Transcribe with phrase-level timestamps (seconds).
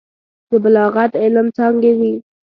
[0.49, 2.13] د بلاغت علم څانګې دي.